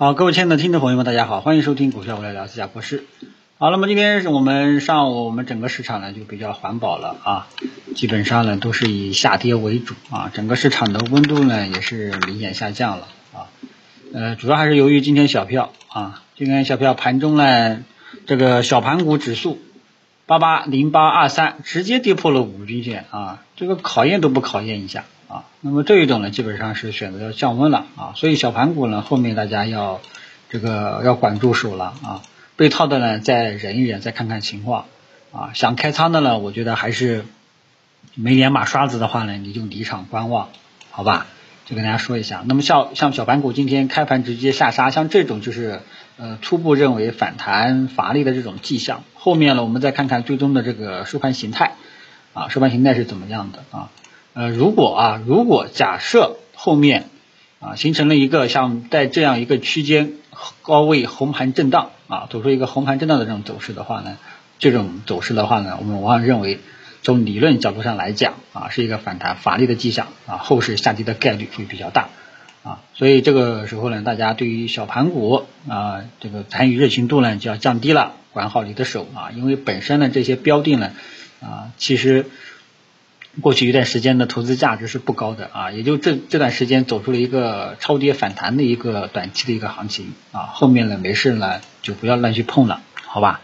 [0.00, 3.02] 好，各位亲爱的听众朋友们，大家好，欢迎收听股票我来聊，自家博士。
[3.58, 7.48] 好，那么今天是我们上午我们整个市场呢就比较环保了啊，
[7.96, 13.50] 基本上呢都是以下跌为主啊，整个市场的温度呢也是明显下降了啊，
[14.14, 17.82] 呃，主要还是由于今天小票啊，今天小票盘中呢
[18.24, 19.58] 这个小盘股指数
[20.28, 25.06] 八八零八二三直接跌破了五均线啊，这个考验都不考验一下。
[25.26, 30.00] 啊，那么这一种呢，基本上是选择要降温了啊，所以小盘股呢，后面大家要
[30.50, 32.22] 这个要管住手了啊，
[32.56, 34.84] 被套的呢再忍一忍，再看看情况
[35.32, 37.24] 啊，想开仓的呢，我觉得还是
[38.14, 40.48] 没两把刷子的话呢，你就离场观望，
[40.90, 41.26] 好吧？
[41.66, 42.42] 就跟大家说一下。
[42.46, 45.82] 那么像像小盘股今天开盘直接下杀，像这种就是
[46.18, 51.76] 呃初步认为反弹乏力的这种迹象，后面呢我们再看看最终的这个收盘形态
[52.34, 53.88] 啊，收盘形态是怎么样的啊？
[54.34, 57.08] 呃，如果啊，如果假设后面
[57.60, 60.12] 啊形成了一个像在这样一个区间
[60.62, 64.18] 高位红盘震荡啊，走出一个红盘震荡的这种走势的话呢，
[64.58, 66.60] 这种走势的话呢，我们往往认为
[67.02, 72.08] 从理论角度上来讲啊，是一个反弹乏力的迹象啊，后市下跌的概率会比较大
[72.68, 80.92] 啊，所以这个时候呢，大家对于小盘股啊这个参与热情度呢就要降低了，管好你的手啊，因为本身呢这些标的呢
[81.40, 82.26] 啊其实。
[83.40, 93.40] 过去一段时间的投资价值是不高的啊，也就这这段时间走出了一个超跌反弹的一个短期的一个行情啊，后面呢没事呢就不要乱去碰了，好吧？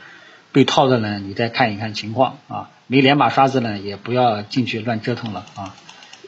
[0.50, 5.76] 被套的呢你再看一看情况啊，没两把刷子呢也不要进去乱折腾了啊。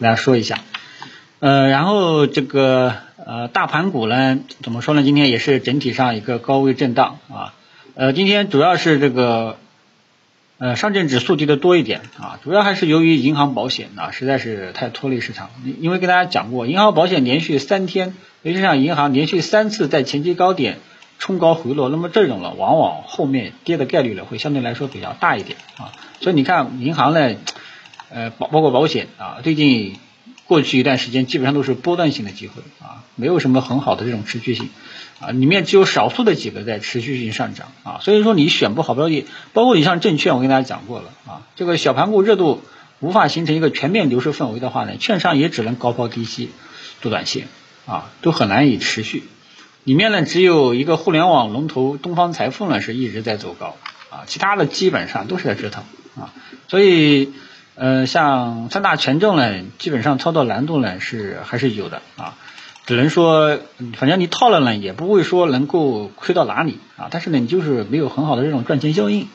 [0.01, 0.61] 大家说一下，
[1.41, 5.03] 呃，然后这个呃大盘股呢怎么说呢？
[5.03, 7.55] 今天也是整体上一个高位震荡啊，
[7.95, 9.59] 呃，今天主要是这个。
[10.59, 15.51] 呃，上证指数跌的多一点啊，主要还是由于银行保险啊，实在是太拖累市场。
[15.81, 20.79] 因为跟大家讲过，银行保险连续三天，尤其像银行连续三次在前期高点
[21.19, 25.93] 冲高回落，那么这种呢，往往后面跌的概率呢会相对来说比较大一点啊。
[26.23, 27.35] 所以你看银行呢，
[28.09, 29.99] 呃，包包括保险啊，最近。
[30.47, 34.69] 过去一段时间基本上都是波段性的机会啊，没有什么很好的这种持续性
[35.19, 42.63] 啊，里面只有少数的几个在持续性上涨啊，所以说你选不好标的，包括你像证券，我跟大家讲过了啊，这个小盘股热度
[43.01, 46.51] 无法形成一个全面牛市氛围的话呢，券商也只能高抛低吸
[47.01, 47.49] 做短线
[47.87, 49.25] 啊，都很难以持续。
[49.83, 53.77] 里面呢只有一个互联网龙头东方财富呢是一直在走高
[54.11, 55.83] 啊，其他的基本上都是在折腾
[56.17, 56.33] 啊，
[56.69, 57.33] 所以。
[57.79, 62.35] 呃，像三大权重呢，基本上操作难度呢是还是有的啊，
[62.87, 63.59] 只能说，
[63.99, 69.29] 反正你套了呢，也不会说能够亏到哪里啊，但是呢，你就是没有很好的这种赚钱效应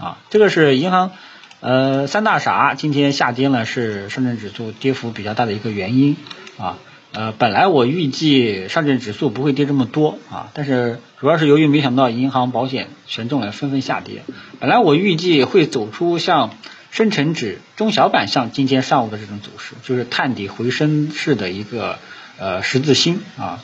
[0.00, 1.12] 啊，这个是银行
[1.60, 6.16] 呃三大傻今天下跌呢，是上证指数跌幅比较大的一个原因
[6.58, 6.78] 啊，
[7.12, 14.24] 呃，本来我预计上证指数不会跌这么多啊，但是主要是由于没想到银行保险权重呢纷纷下跌，
[14.58, 16.50] 本来我预计会走出像。
[16.90, 21.98] 深成指中小板像今天上午的这种走势，就是探底回升式的一个
[22.38, 23.62] 呃十字星啊。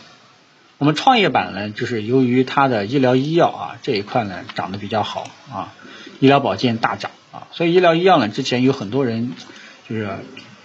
[0.78, 5.72] 那么创业板呢，就是由于它的医疗医药啊这一块呢涨得比较好啊，
[6.20, 9.32] 医疗保健大涨啊，所以医疗医药呢之前有很多人
[9.88, 10.10] 就是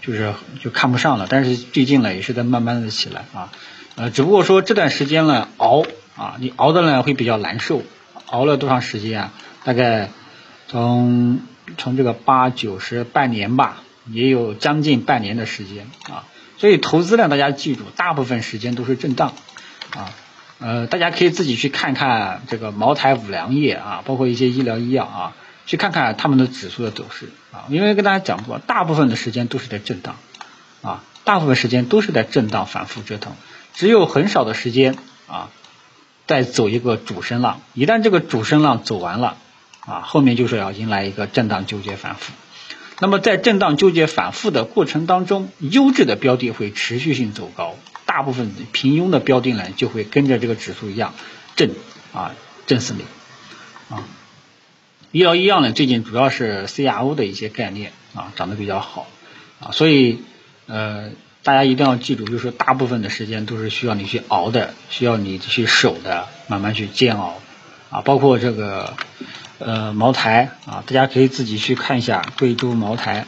[0.02, 3.52] 就是就看不上了，但是最近呢也是在慢慢的起来啊，
[3.96, 5.86] 呃只不过说这段时间呢熬
[6.18, 7.84] 啊，你熬的呢会比较难受，
[8.26, 9.34] 熬了多长时间啊？
[9.64, 10.10] 大概
[10.68, 11.40] 从。
[11.78, 16.24] 从这个八九十半年吧，也有将近半年的时间啊，
[16.58, 19.34] 所以投资量大家记住，大部分时间都是震荡
[19.96, 20.14] 啊，
[20.60, 25.34] 呃，大家可以自己去看看这个茅台、五粮液啊，包括一些医疗医药啊，
[25.66, 30.16] 去看看他们的指数的走势啊，因为跟大家讲过，大部分的时间都是在震荡
[30.82, 33.34] 啊，大部分时间都是在震荡反复折腾，
[33.74, 34.96] 只有很少的时间
[35.28, 35.50] 啊，
[36.26, 39.38] 在走一个主升浪，一旦这个主升浪走完了。
[39.88, 42.34] 啊，后面就是要迎来一个震荡纠结反复。
[43.00, 47.76] 那么在震荡纠结反复的过程当中，优质的标的会持续性走高，
[48.06, 51.14] 大部分平庸的标的呢就会跟着这个指数一样
[51.56, 51.72] 震
[52.12, 52.34] 啊
[52.66, 53.06] 震死你
[53.96, 54.04] 啊。
[55.12, 59.08] 医疗医药呢最近主要是 CRO 的一些概念啊涨得比较好
[59.62, 60.24] 啊，所以
[60.66, 61.12] 呃
[61.44, 67.40] 大家一定要记住，就是大部分的时间都是需要你去熬的，需要你去守的，慢慢去煎熬
[67.90, 68.98] 啊，包括这个。
[69.60, 73.26] 呃，茅台啊，大家可以自己去看一下贵州茅台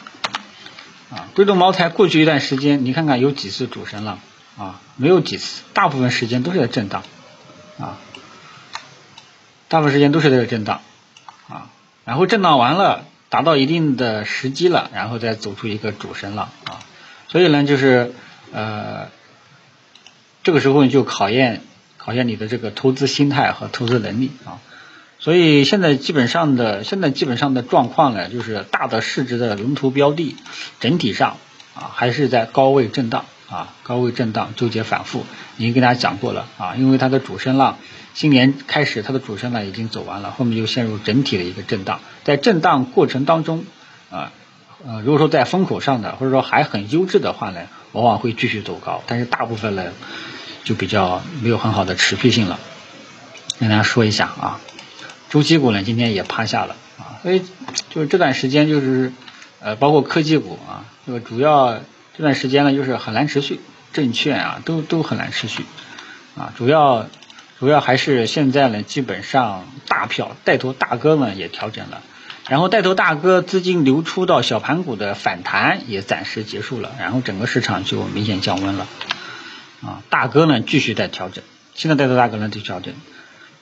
[1.10, 1.28] 啊。
[1.34, 4.20] 贵州茅台过去一段时间，你看看有几次主升浪
[4.56, 4.80] 啊？
[4.96, 7.04] 没有几次，大部分时间都是在震荡
[7.80, 7.98] 啊。
[9.70, 10.82] 大部分时间都是在震荡
[11.48, 11.70] 啊。
[12.06, 16.78] 然后震荡完了，达到一定的时机了，然后再走出一个主升浪啊。
[17.28, 18.14] 所以呢，就是
[18.52, 19.10] 呃，
[20.44, 21.64] 这个时候你就考验
[21.98, 24.60] 考验你的这个投资心态和投资能力啊。
[25.22, 30.38] 所以现在基本上的现在基本上的状况呢，就是大的市值的龙头标的
[30.80, 31.36] 整体上
[31.76, 35.26] 啊还是在高位震荡啊，高位震荡纠结反复。
[35.58, 37.80] 已经跟大家讲过了啊，因为它的主升浪
[38.14, 42.00] 新年开始它的主升浪已经走完了，后面就陷入整体的一个震荡。
[42.24, 43.66] 在震荡过程当中
[44.10, 44.32] 啊
[44.88, 49.92] 呃，如果说在风口上的或者说还很优质的话呢，往往会继续走高，但是大部分呢
[50.64, 52.58] 就比较没有很好的持续性了。
[53.60, 54.62] 跟大家说一下啊。
[55.30, 57.44] 周期股呢，今天也趴下了啊，所以
[57.92, 59.14] 就是这段时间就是
[59.60, 61.80] 呃，包括科技股啊，这个主要
[62.18, 63.60] 这段时间呢，就是很难持续，
[63.94, 65.66] 证券啊都都很难持续
[66.36, 67.08] 啊，主要
[67.60, 72.02] 主要还是现在呢，基本上大票带头大哥们也调整了，
[72.48, 78.88] 然后带头大哥资金流出到小盘股的反弹也暂时结束了，然后整个市场就明显降温了
[79.84, 81.44] 啊，大哥呢继续在调整，
[81.76, 82.96] 现在带头大哥呢在调整。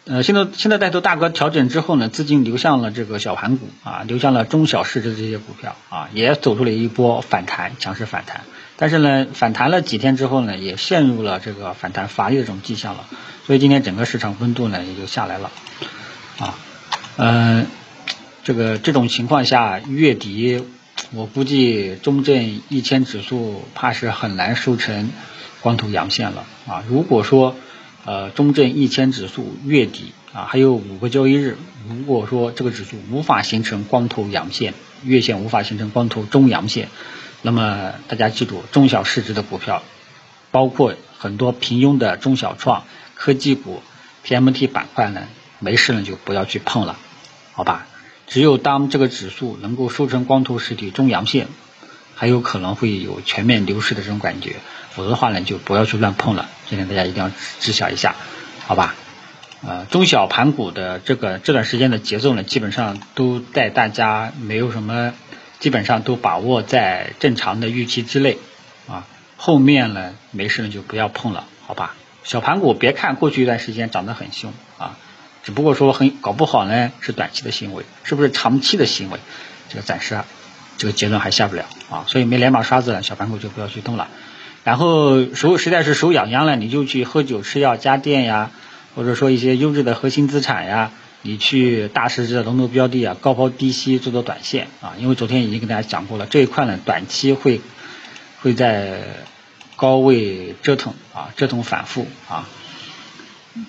[0.09, 8.41] 呃，现在现在带头大哥调整之后呢，资金流向了这个小盘股啊，流向了中小市值的这些股票啊，也走出了一波反弹，强势反弹。
[8.77, 13.05] 但是呢，反弹了几天之后呢，也陷入了这个反弹乏力的这种迹象了。
[13.45, 15.51] 所以今天整个市场温度呢也就下来了
[16.39, 16.57] 啊。
[17.17, 17.67] 嗯，
[18.45, 20.63] 这个这种情况下，月底
[21.11, 25.11] 我估计中证一千指数怕是很难收成
[25.59, 26.81] 光头阳线了啊。
[26.87, 27.57] 如果说
[28.07, 31.57] 呃，中证一千指数月底啊还有五个交易日，
[31.89, 34.73] 如果说这个指数无法形成光头阳线，
[35.03, 36.87] 月线无法形成光头中阳线，
[37.41, 39.83] 那么大家记住，中小市值的股票，
[40.51, 43.83] 包括很多平庸的中小创、科技股、
[44.25, 45.23] TMT 板块呢，
[45.59, 46.97] 没事呢就不要去碰了，
[47.51, 47.87] 好吧？
[48.25, 51.49] 只有当这个指数能够收成光头实体中阳线，
[52.15, 54.55] 还有可能会有全面牛市的这种感觉。
[54.91, 56.49] 否则的话呢，就不要去乱碰了。
[56.69, 58.15] 今天大家一定要知晓一下，
[58.65, 58.95] 好吧？
[59.65, 65.13] 呃，中小盘股的这个这段时间的节奏呢，基本上都在大家没有什么，
[65.59, 68.37] 基本上都把握在正常的预期之内
[68.87, 69.07] 啊。
[69.37, 71.95] 后面呢，没事呢就不要碰了，好吧？
[72.23, 74.97] 小盘股别看过去一段时间涨得很凶啊，
[75.43, 79.19] 只不过说很搞不好呢是短期的行为，是不是长期的行为？
[79.69, 80.25] 这个暂时啊
[80.77, 82.03] 这个结论还下不了啊。
[82.07, 84.09] 所以没两把刷子，小盘股就不要去动了。
[84.67, 88.51] 然后手实在是手痒痒了，你就去喝酒吃药家电呀，
[88.95, 90.91] 或者说一些优质的核心资产呀，
[91.21, 94.95] 你去大市值的龙头标的啊，高抛低吸做做短线啊。
[94.99, 97.61] 因为昨天已经跟大家讲过了，这一块呢短期会
[98.41, 99.03] 会在
[99.77, 102.49] 高位折腾啊，折腾反复啊。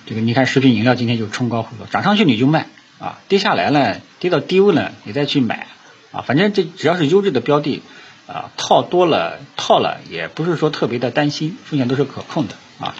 [0.04, 2.66] 这个你看食品饮料今天就冲高回落，涨上去你就卖
[2.98, 5.68] 啊，跌下来呢跌到低位呢你再去买
[6.10, 7.82] 啊，反正这只要是优质的标的。
[8.28, 12.94] 啊，套多了套了，也不是说特别的担心，风险都是可控的啊。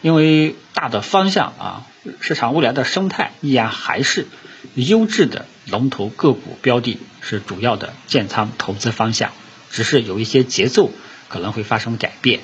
[0.00, 1.86] 因为大的方向啊，
[2.20, 4.28] 市场未来的生态依然还是
[4.74, 9.32] 优质的龙头个股标的，是主要的建仓投资方向，
[9.70, 10.92] 只是有一些节奏
[11.28, 12.40] 可能会发生改变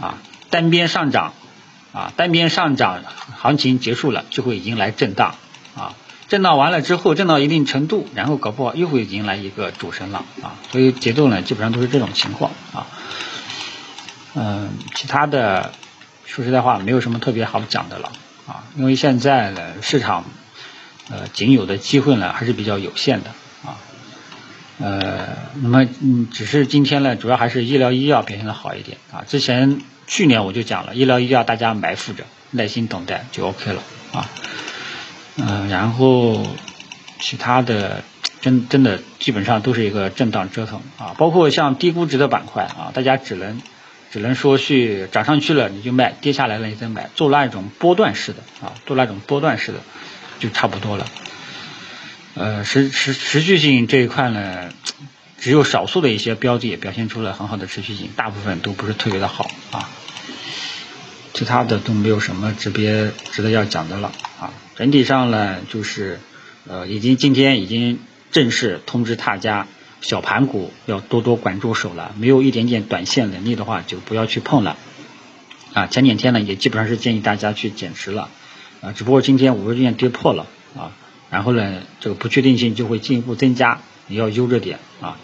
[0.00, 0.18] 啊。
[0.48, 1.34] 单边上涨
[1.92, 3.02] 啊，单边上涨
[3.36, 5.34] 行情结束了，就会迎来震荡
[5.76, 5.94] 啊。
[6.28, 12.86] 震荡完了之后，震到一定程度，然后搞不好又会迎来一个主升浪啊，所以节奏呢基本上都是这种情况啊。
[14.34, 15.72] 嗯，其他的
[16.24, 18.12] 说实在话没有什么特别好讲的了
[18.46, 20.24] 啊，因为现在呢市场
[21.10, 23.30] 呃仅有的机会呢还是比较有限的
[23.64, 23.78] 啊。
[24.78, 25.28] 呃，
[25.62, 29.24] 那么嗯，只是今天呢主要还是医疗医药表现的好一点啊。
[29.26, 33.80] 之前去年我就讲了，医疗医药大家埋伏着，耐心等待就 OK 了
[34.12, 34.28] 啊。
[35.36, 36.46] 嗯，然后
[37.20, 38.02] 其他的
[38.40, 43.60] 真真的基本上都是一个震荡折腾啊，包括像低估值的板块啊，大家只能
[44.10, 49.78] 只能说去涨上去了你就卖，跌下来了你再买，做那种波段式的啊，做那种波段式的
[50.38, 51.06] 就差不多了。
[52.34, 54.70] 呃，持持持续性这一块呢，
[55.38, 59.88] 只有少数的一些标的表现出了很好的持续性，大部分都不是特别的好啊。
[61.34, 64.52] 其他的都没有什么值别值得要讲的了啊。
[64.76, 66.20] 整体上呢，就是
[66.66, 67.98] 呃，已经今天已经
[68.30, 69.66] 正式通知大家，
[70.00, 72.14] 小盘股要多多管住手了。
[72.18, 74.76] 没有一点点短线能力的话，就不要去碰了
[75.72, 75.86] 啊。
[75.86, 78.28] 前两天呢，也基本上是建议大家去减持了
[78.80, 78.92] 啊。
[78.92, 80.92] 只不过今天五日线跌破了啊，
[81.30, 85.18] 然后呢，这个不确定性就会进一步增加，你要悠着点啊。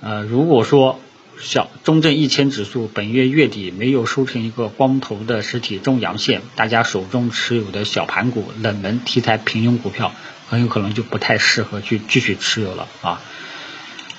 [0.00, 1.00] 呃，如果说
[1.40, 10.12] 小中证一千指数本月月底没有收成一个光头的实体中阳线，大家手中持有的小盘股、冷门题材、平庸股票，
[10.48, 13.20] 很有可能就不太适合去继续持有了啊。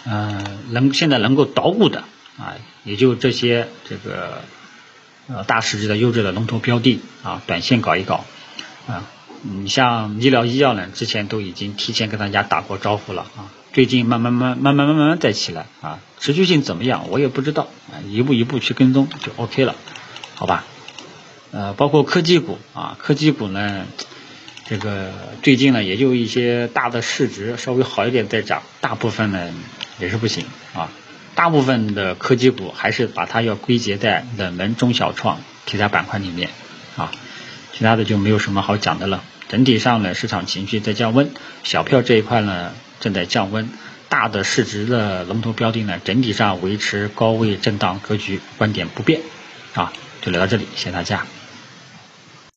[0.05, 2.03] 嗯，能现在能够捣鼓的
[2.38, 4.41] 啊，也就这些这个
[5.27, 8.25] 呃大市值的优质的龙头标的啊，短线搞一搞
[8.88, 9.10] 啊。
[9.47, 19.75] 你像医疗医药呢，之前都已经提前跟大家打过招呼了啊，最近慢慢慢慢慢慢慢再起来啊，持续性怎么样我也不知道啊，一步一步去跟踪就 OK 了，
[20.33, 20.65] 好吧？
[21.51, 23.85] 呃，包括科技股啊，科技股呢，
[24.65, 25.11] 这个
[25.43, 29.53] 最近呢也就一些大的市值稍微好一点在涨，大部分呢
[29.99, 30.89] 也是不行啊，
[31.35, 36.49] 大部分的科技股还是把它要归结在冷门中小创题材板块里面
[36.97, 37.11] 啊，
[37.73, 39.23] 其他的就没有什么好讲的了。
[39.55, 41.31] 整体上呢，市场情绪在降温，
[41.63, 43.69] 小票这一块呢正在降温，
[44.09, 49.21] 大的市值的龙头标的呢整体上维持高位震荡格局，观点不变，
[49.74, 51.25] 啊，就聊到这里，谢谢大家。